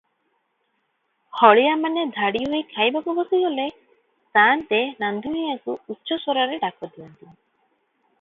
ହଳିଆମାନେ 1.41 2.05
ଧାଡ଼ିହୋଇ 2.15 2.61
ଖାଇବାକୁ 2.71 3.15
ବସିଗଲେ 3.19 3.67
ସାଆନ୍ତେ 3.67 4.81
ରାନ୍ଧୁଣିଆକୁ 5.05 5.77
ଉଚ୍ଚସ୍ୱରରେ 5.77 6.59
ଡାକ 6.65 6.91
ଦିଅନ୍ତି 6.97 7.31